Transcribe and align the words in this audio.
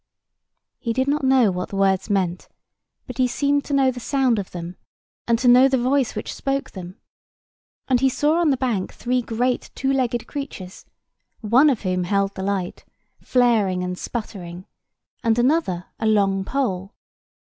He 0.79 0.93
did 0.93 1.07
not 1.07 1.23
know 1.23 1.51
what 1.51 1.69
the 1.69 1.75
words 1.75 2.09
meant: 2.09 2.49
but 3.05 3.19
he 3.19 3.27
seemed 3.27 3.63
to 3.65 3.73
know 3.75 3.91
the 3.91 3.99
sound 3.99 4.39
of 4.39 4.49
them, 4.49 4.75
and 5.27 5.37
to 5.37 5.47
know 5.47 5.67
the 5.67 5.77
voice 5.77 6.15
which 6.15 6.33
spoke 6.33 6.71
them; 6.71 6.99
and 7.87 7.99
he 7.99 8.09
saw 8.09 8.39
on 8.39 8.49
the 8.49 8.57
bank 8.57 8.91
three 8.95 9.21
great 9.21 9.69
two 9.75 9.93
legged 9.93 10.25
creatures, 10.25 10.85
one 11.41 11.69
of 11.69 11.83
whom 11.83 12.05
held 12.05 12.33
the 12.33 12.41
light, 12.41 12.83
flaring 13.21 13.83
and 13.83 13.95
sputtering, 13.99 14.65
and 15.23 15.37
another 15.37 15.85
a 15.99 16.07
long 16.07 16.43
pole. 16.43 16.95